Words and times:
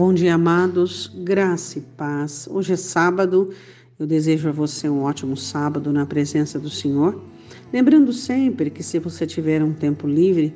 Bom 0.00 0.14
dia, 0.14 0.34
amados, 0.34 1.12
graça 1.14 1.78
e 1.78 1.82
paz. 1.82 2.48
Hoje 2.50 2.72
é 2.72 2.76
sábado, 2.76 3.50
eu 3.98 4.06
desejo 4.06 4.48
a 4.48 4.50
você 4.50 4.88
um 4.88 5.02
ótimo 5.02 5.36
sábado 5.36 5.92
na 5.92 6.06
presença 6.06 6.58
do 6.58 6.70
Senhor. 6.70 7.22
Lembrando 7.70 8.10
sempre 8.10 8.70
que 8.70 8.82
se 8.82 8.98
você 8.98 9.26
tiver 9.26 9.62
um 9.62 9.74
tempo 9.74 10.08
livre, 10.08 10.54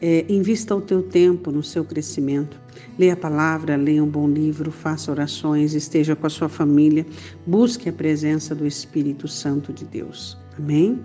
é, 0.00 0.24
invista 0.26 0.74
o 0.74 0.80
teu 0.80 1.02
tempo 1.02 1.52
no 1.52 1.62
seu 1.62 1.84
crescimento. 1.84 2.58
Leia 2.98 3.12
a 3.12 3.16
palavra, 3.16 3.76
leia 3.76 4.02
um 4.02 4.08
bom 4.08 4.26
livro, 4.26 4.70
faça 4.70 5.10
orações, 5.10 5.74
esteja 5.74 6.16
com 6.16 6.26
a 6.26 6.30
sua 6.30 6.48
família, 6.48 7.04
busque 7.46 7.90
a 7.90 7.92
presença 7.92 8.54
do 8.54 8.66
Espírito 8.66 9.28
Santo 9.28 9.70
de 9.70 9.84
Deus. 9.84 10.34
Amém? 10.56 10.98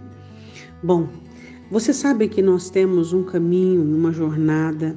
Bom, 0.81 1.09
você 1.70 1.94
sabe 1.94 2.30
que 2.30 2.41
nós 2.41 2.70
temos 2.70 3.12
um 3.12 3.23
caminho, 3.23 3.84
uma 3.84 4.13
jornada 4.13 4.95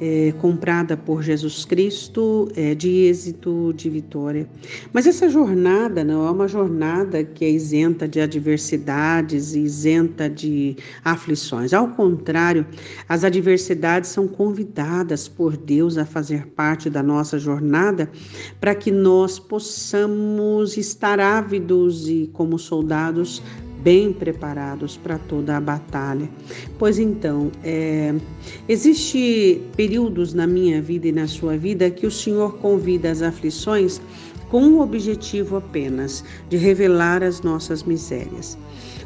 é, 0.00 0.32
comprada 0.40 0.96
por 0.96 1.22
Jesus 1.22 1.64
Cristo 1.64 2.48
é, 2.56 2.74
de 2.74 2.88
êxito, 3.06 3.72
de 3.74 3.90
vitória. 3.90 4.48
Mas 4.92 5.06
essa 5.06 5.28
jornada 5.28 6.04
não 6.04 6.26
é 6.26 6.30
uma 6.30 6.48
jornada 6.48 7.24
que 7.24 7.44
é 7.44 7.50
isenta 7.50 8.06
de 8.06 8.20
adversidades 8.20 9.54
isenta 9.54 10.28
de 10.28 10.76
aflições. 11.04 11.72
Ao 11.72 11.88
contrário, 11.88 12.66
as 13.08 13.24
adversidades 13.24 14.10
são 14.10 14.26
convidadas 14.26 15.28
por 15.28 15.56
Deus 15.56 15.98
a 15.98 16.04
fazer 16.04 16.46
parte 16.48 16.88
da 16.88 17.02
nossa 17.02 17.38
jornada 17.38 18.10
para 18.60 18.74
que 18.74 18.90
nós 18.90 19.38
possamos 19.38 20.76
estar 20.76 21.20
ávidos 21.20 22.08
e, 22.08 22.30
como 22.32 22.58
soldados, 22.58 23.42
bem 23.82 24.12
preparados 24.12 24.96
para 24.96 25.18
toda 25.18 25.56
a 25.56 25.60
batalha. 25.60 26.28
Pois 26.78 26.98
então, 26.98 27.50
é, 27.62 28.14
existe 28.68 29.62
períodos 29.76 30.34
na 30.34 30.46
minha 30.46 30.82
vida 30.82 31.08
e 31.08 31.12
na 31.12 31.26
sua 31.26 31.56
vida 31.56 31.90
que 31.90 32.06
o 32.06 32.10
Senhor 32.10 32.58
convida 32.58 33.10
as 33.10 33.22
aflições 33.22 34.00
com 34.50 34.62
o 34.68 34.80
objetivo 34.80 35.56
apenas 35.56 36.24
de 36.48 36.56
revelar 36.56 37.22
as 37.22 37.42
nossas 37.42 37.82
misérias. 37.82 38.56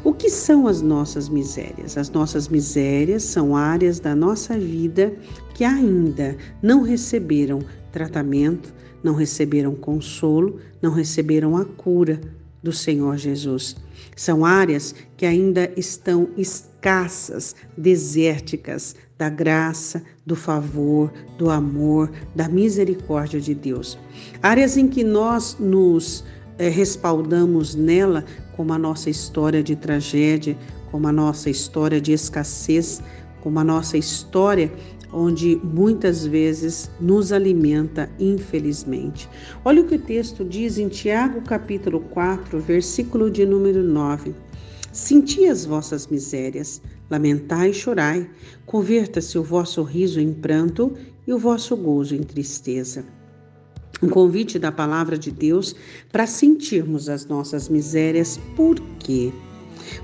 O 0.03 0.13
que 0.13 0.29
são 0.29 0.67
as 0.67 0.81
nossas 0.81 1.29
misérias? 1.29 1.97
As 1.97 2.09
nossas 2.09 2.47
misérias 2.47 3.23
são 3.23 3.55
áreas 3.55 3.99
da 3.99 4.15
nossa 4.15 4.57
vida 4.57 5.13
que 5.53 5.63
ainda 5.63 6.35
não 6.61 6.81
receberam 6.81 7.59
tratamento, 7.91 8.73
não 9.01 9.13
receberam 9.13 9.75
consolo, 9.75 10.59
não 10.81 10.91
receberam 10.91 11.55
a 11.55 11.63
cura 11.63 12.19
do 12.63 12.71
Senhor 12.71 13.17
Jesus. 13.17 13.75
São 14.15 14.45
áreas 14.45 14.95
que 15.17 15.25
ainda 15.25 15.71
estão 15.75 16.29
escassas, 16.37 17.55
desérticas 17.77 18.95
da 19.17 19.29
graça, 19.29 20.01
do 20.25 20.35
favor, 20.35 21.11
do 21.37 21.49
amor, 21.49 22.11
da 22.35 22.47
misericórdia 22.47 23.39
de 23.39 23.53
Deus. 23.53 23.97
Áreas 24.41 24.77
em 24.77 24.87
que 24.87 25.03
nós 25.03 25.57
nos 25.59 26.23
é, 26.57 26.69
respaldamos 26.69 27.75
nela 27.75 28.23
como 28.55 28.73
a 28.73 28.77
nossa 28.77 29.09
história 29.09 29.63
de 29.63 29.75
tragédia, 29.75 30.57
como 30.91 31.07
a 31.07 31.11
nossa 31.11 31.49
história 31.49 31.99
de 31.99 32.13
escassez, 32.13 33.01
como 33.41 33.59
a 33.59 33.63
nossa 33.63 33.97
história 33.97 34.71
onde 35.13 35.61
muitas 35.63 36.25
vezes 36.25 36.89
nos 36.99 37.31
alimenta, 37.31 38.09
infelizmente. 38.19 39.29
Olha 39.63 39.81
o 39.81 39.85
que 39.85 39.95
o 39.95 39.99
texto 39.99 40.43
diz 40.43 40.77
em 40.77 40.87
Tiago, 40.87 41.41
capítulo 41.41 41.99
4, 41.99 42.59
versículo 42.59 43.29
de 43.29 43.45
número 43.45 43.83
9. 43.83 44.33
Senti 44.91 45.47
as 45.47 45.65
vossas 45.65 46.07
misérias, 46.07 46.81
lamentai 47.09 47.69
e 47.69 47.73
chorai, 47.73 48.29
converta-se 48.65 49.37
o 49.37 49.43
vosso 49.43 49.83
riso 49.83 50.19
em 50.19 50.33
pranto 50.33 50.93
e 51.25 51.33
o 51.33 51.37
vosso 51.37 51.75
gozo 51.75 52.15
em 52.15 52.23
tristeza. 52.23 53.05
Um 54.01 54.09
convite 54.09 54.59
da 54.59 54.71
palavra 54.71 55.17
de 55.17 55.31
Deus 55.31 55.75
para 56.11 56.27
sentirmos 56.27 57.07
as 57.07 57.25
nossas 57.25 57.69
misérias, 57.69 58.39
por 58.55 58.79
quê? 58.99 59.31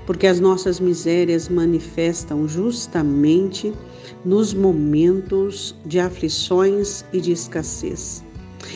Porque 0.06 0.26
as 0.26 0.40
nossas 0.40 0.80
misérias 0.80 1.48
manifestam 1.48 2.46
justamente 2.48 3.72
nos 4.24 4.52
momentos 4.52 5.74
de 5.86 5.98
aflições 5.98 7.04
e 7.12 7.20
de 7.20 7.32
escassez. 7.32 8.22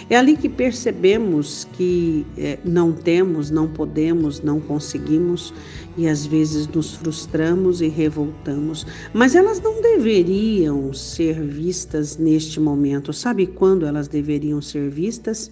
É 0.09 0.16
ali 0.16 0.37
que 0.37 0.48
percebemos 0.48 1.66
que 1.75 2.26
é, 2.37 2.59
não 2.65 2.92
temos, 2.92 3.50
não 3.50 3.69
podemos, 3.69 4.41
não 4.41 4.60
conseguimos 4.60 5.53
e 5.97 6.09
às 6.09 6.26
vezes 6.26 6.66
nos 6.69 6.94
frustramos 6.94 7.81
e 7.81 7.88
revoltamos. 7.88 8.86
Mas 9.12 9.34
elas 9.34 9.60
não 9.60 9.81
deveriam 9.81 10.92
ser 10.92 11.41
vistas 11.42 12.16
neste 12.16 12.59
momento. 12.59 13.12
Sabe 13.12 13.47
quando 13.47 13.86
elas 13.86 14.09
deveriam 14.09 14.60
ser 14.60 14.88
vistas? 14.91 15.50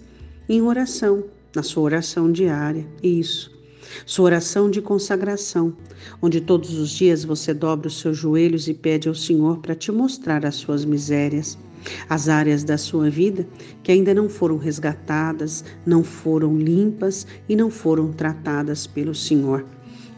Em 0.49 0.61
oração, 0.61 1.23
na 1.55 1.63
sua 1.63 1.83
oração 1.83 2.31
diária. 2.31 2.85
Isso. 3.01 3.52
Sua 4.05 4.25
oração 4.25 4.69
de 4.69 4.81
consagração, 4.81 5.73
onde 6.21 6.41
todos 6.41 6.77
os 6.77 6.89
dias 6.89 7.23
você 7.23 7.53
dobra 7.53 7.87
os 7.87 7.99
seus 7.99 8.17
joelhos 8.17 8.67
e 8.67 8.73
pede 8.73 9.07
ao 9.07 9.15
Senhor 9.15 9.59
para 9.59 9.75
te 9.75 9.91
mostrar 9.91 10.45
as 10.45 10.55
suas 10.55 10.85
misérias, 10.85 11.57
as 12.09 12.29
áreas 12.29 12.63
da 12.63 12.77
sua 12.77 13.09
vida 13.09 13.47
que 13.81 13.91
ainda 13.91 14.13
não 14.13 14.29
foram 14.29 14.57
resgatadas, 14.57 15.63
não 15.85 16.03
foram 16.03 16.57
limpas 16.57 17.27
e 17.47 17.55
não 17.55 17.69
foram 17.69 18.11
tratadas 18.11 18.87
pelo 18.87 19.13
Senhor. 19.13 19.65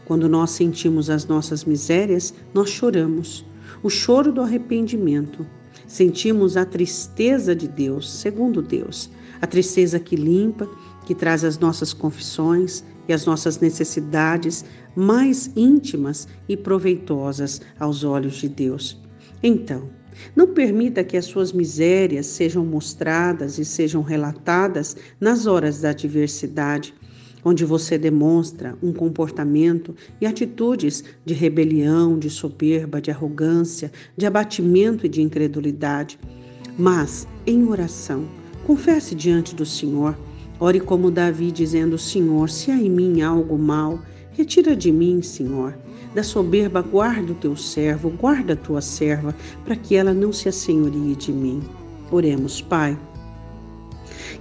Quando 0.04 0.28
nós 0.28 0.50
sentimos 0.50 1.10
as 1.10 1.26
nossas 1.26 1.64
misérias, 1.64 2.32
nós 2.54 2.70
choramos. 2.70 3.44
O 3.82 3.90
choro 3.90 4.32
do 4.32 4.40
arrependimento. 4.40 5.44
Sentimos 5.86 6.56
a 6.56 6.64
tristeza 6.64 7.54
de 7.54 7.68
Deus, 7.68 8.10
segundo 8.10 8.62
Deus, 8.62 9.10
a 9.40 9.46
tristeza 9.46 10.00
que 10.00 10.16
limpa, 10.16 10.68
que 11.04 11.14
traz 11.14 11.44
as 11.44 11.58
nossas 11.58 11.92
confissões 11.92 12.84
e 13.08 13.12
as 13.12 13.26
nossas 13.26 13.60
necessidades 13.60 14.64
mais 14.94 15.50
íntimas 15.56 16.26
e 16.48 16.56
proveitosas 16.56 17.60
aos 17.78 18.04
olhos 18.04 18.36
de 18.36 18.48
Deus. 18.48 19.00
Então, 19.42 19.88
não 20.34 20.48
permita 20.48 21.04
que 21.04 21.16
as 21.16 21.26
suas 21.26 21.52
misérias 21.52 22.26
sejam 22.26 22.64
mostradas 22.64 23.58
e 23.58 23.64
sejam 23.64 24.02
relatadas 24.02 24.96
nas 25.20 25.46
horas 25.46 25.80
da 25.80 25.90
adversidade, 25.90 26.94
onde 27.44 27.64
você 27.64 27.96
demonstra 27.96 28.76
um 28.82 28.92
comportamento 28.92 29.94
e 30.20 30.26
atitudes 30.26 31.04
de 31.24 31.32
rebelião, 31.32 32.18
de 32.18 32.28
soberba, 32.28 33.00
de 33.00 33.10
arrogância, 33.10 33.92
de 34.16 34.26
abatimento 34.26 35.06
e 35.06 35.08
de 35.08 35.22
incredulidade. 35.22 36.18
Mas, 36.78 37.28
em 37.46 37.64
oração, 37.68 38.26
confesse 38.66 39.14
diante 39.14 39.54
do 39.54 39.64
Senhor 39.64 40.18
Ore 40.58 40.80
como 40.80 41.10
Davi, 41.10 41.52
dizendo: 41.52 41.98
Senhor, 41.98 42.48
se 42.48 42.70
há 42.70 42.76
em 42.76 42.88
mim 42.88 43.20
algo 43.20 43.58
mal, 43.58 44.00
retira 44.32 44.74
de 44.74 44.90
mim, 44.90 45.20
Senhor. 45.20 45.76
Da 46.14 46.22
soberba, 46.22 46.80
guarda 46.80 47.32
o 47.32 47.34
teu 47.34 47.54
servo, 47.54 48.08
guarda 48.08 48.54
a 48.54 48.56
tua 48.56 48.80
serva, 48.80 49.34
para 49.64 49.76
que 49.76 49.94
ela 49.94 50.14
não 50.14 50.32
se 50.32 50.48
assenhorie 50.48 51.14
de 51.14 51.30
mim. 51.30 51.62
Oremos, 52.10 52.62
Pai. 52.62 52.98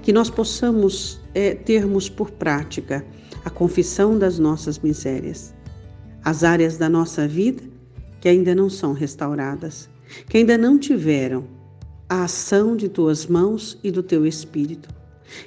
Que 0.01 0.13
nós 0.13 0.29
possamos 0.29 1.19
é, 1.33 1.53
termos 1.53 2.07
por 2.07 2.31
prática 2.31 3.05
a 3.43 3.49
confissão 3.49 4.17
das 4.17 4.39
nossas 4.39 4.79
misérias, 4.79 5.53
as 6.23 6.43
áreas 6.43 6.77
da 6.77 6.87
nossa 6.87 7.27
vida 7.27 7.63
que 8.21 8.29
ainda 8.29 8.55
não 8.55 8.69
são 8.69 8.93
restauradas, 8.93 9.89
que 10.29 10.37
ainda 10.37 10.57
não 10.57 10.79
tiveram 10.79 11.45
a 12.07 12.23
ação 12.23 12.75
de 12.75 12.87
tuas 12.87 13.27
mãos 13.27 13.77
e 13.83 13.91
do 13.91 14.01
teu 14.01 14.25
espírito 14.25 14.89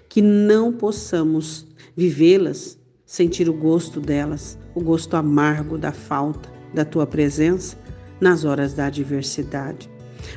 que 0.08 0.22
não 0.22 0.72
possamos 0.72 1.66
vivê-las, 1.96 2.78
sentir 3.04 3.48
o 3.48 3.52
gosto 3.52 4.00
delas, 4.00 4.58
o 4.74 4.80
gosto 4.80 5.16
amargo 5.16 5.78
da 5.78 5.92
falta 5.92 6.48
da 6.72 6.84
tua 6.84 7.06
presença 7.06 7.76
nas 8.20 8.44
horas 8.44 8.74
da 8.74 8.86
adversidade. 8.86 9.90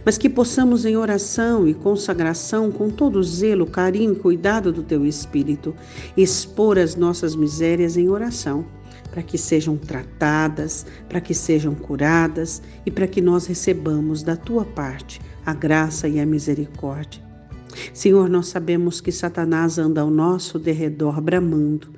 Mas 0.05 0.17
que 0.17 0.29
possamos, 0.29 0.85
em 0.85 0.95
oração 0.95 1.67
e 1.67 1.73
consagração, 1.73 2.71
com 2.71 2.89
todo 2.89 3.21
zelo, 3.23 3.65
carinho 3.65 4.13
e 4.13 4.15
cuidado 4.15 4.71
do 4.71 4.83
teu 4.83 5.05
Espírito, 5.05 5.75
expor 6.15 6.79
as 6.79 6.95
nossas 6.95 7.35
misérias 7.35 7.97
em 7.97 8.07
oração, 8.07 8.65
para 9.09 9.21
que 9.21 9.37
sejam 9.37 9.75
tratadas, 9.75 10.85
para 11.09 11.19
que 11.19 11.33
sejam 11.33 11.75
curadas 11.75 12.61
e 12.85 12.91
para 12.91 13.07
que 13.07 13.21
nós 13.21 13.45
recebamos 13.45 14.23
da 14.23 14.35
tua 14.35 14.63
parte 14.63 15.19
a 15.45 15.53
graça 15.53 16.07
e 16.07 16.19
a 16.19 16.25
misericórdia. 16.25 17.30
Senhor, 17.93 18.29
nós 18.29 18.47
sabemos 18.47 19.01
que 19.01 19.11
Satanás 19.11 19.77
anda 19.77 20.01
ao 20.01 20.09
nosso 20.09 20.59
derredor 20.59 21.21
bramando 21.21 21.89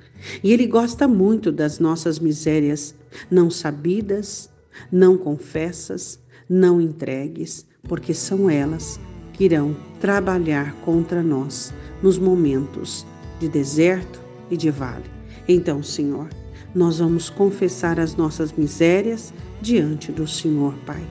e 0.42 0.52
ele 0.52 0.66
gosta 0.66 1.06
muito 1.06 1.50
das 1.52 1.78
nossas 1.78 2.18
misérias 2.18 2.94
não 3.30 3.50
sabidas, 3.50 4.50
não 4.90 5.16
confessas, 5.16 6.18
não 6.48 6.80
entregues, 6.80 7.66
porque 7.84 8.14
são 8.14 8.48
elas 8.50 8.98
que 9.32 9.44
irão 9.44 9.76
trabalhar 10.00 10.74
contra 10.84 11.22
nós 11.22 11.72
nos 12.02 12.18
momentos 12.18 13.06
de 13.40 13.48
deserto 13.48 14.20
e 14.50 14.56
de 14.56 14.70
vale. 14.70 15.04
Então, 15.48 15.82
Senhor, 15.82 16.28
nós 16.74 16.98
vamos 16.98 17.30
confessar 17.30 18.00
as 18.00 18.16
nossas 18.16 18.52
misérias 18.52 19.32
diante 19.60 20.10
do 20.10 20.26
Senhor, 20.26 20.74
Pai, 20.86 21.04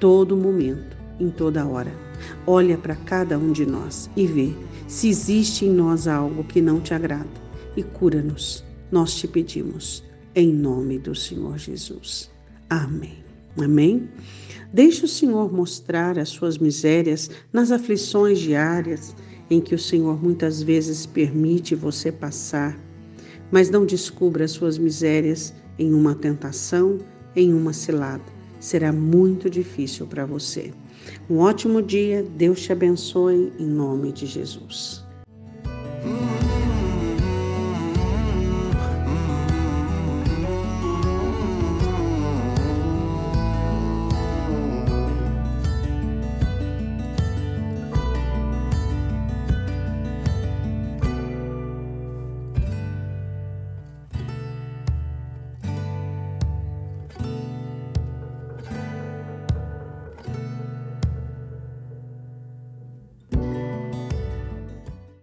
todo 0.00 0.36
momento, 0.36 0.96
em 1.20 1.30
toda 1.30 1.66
hora 1.66 2.07
Olha 2.46 2.76
para 2.76 2.96
cada 2.96 3.38
um 3.38 3.52
de 3.52 3.66
nós 3.66 4.10
e 4.16 4.26
vê 4.26 4.52
se 4.86 5.08
existe 5.08 5.64
em 5.64 5.70
nós 5.70 6.08
algo 6.08 6.44
que 6.44 6.60
não 6.60 6.80
te 6.80 6.94
agrada 6.94 7.28
e 7.76 7.82
cura-nos. 7.82 8.64
Nós 8.90 9.14
te 9.14 9.28
pedimos, 9.28 10.02
em 10.34 10.52
nome 10.52 10.98
do 10.98 11.14
Senhor 11.14 11.58
Jesus. 11.58 12.30
Amém. 12.70 13.18
Amém? 13.56 14.08
Deixe 14.72 15.04
o 15.04 15.08
Senhor 15.08 15.52
mostrar 15.52 16.18
as 16.18 16.28
suas 16.28 16.58
misérias 16.58 17.30
nas 17.52 17.70
aflições 17.70 18.38
diárias 18.38 19.14
em 19.50 19.60
que 19.60 19.74
o 19.74 19.78
Senhor 19.78 20.22
muitas 20.22 20.62
vezes 20.62 21.06
permite 21.06 21.74
você 21.74 22.12
passar, 22.12 22.78
mas 23.50 23.70
não 23.70 23.86
descubra 23.86 24.44
as 24.44 24.50
suas 24.50 24.76
misérias 24.76 25.54
em 25.78 25.94
uma 25.94 26.14
tentação, 26.14 26.98
em 27.34 27.52
uma 27.54 27.72
cilada. 27.72 28.24
Será 28.60 28.92
muito 28.92 29.48
difícil 29.48 30.06
para 30.06 30.26
você. 30.26 30.72
Um 31.28 31.38
ótimo 31.38 31.82
dia, 31.82 32.22
Deus 32.22 32.60
te 32.62 32.72
abençoe 32.72 33.52
em 33.58 33.66
nome 33.66 34.12
de 34.12 34.26
Jesus. 34.26 35.07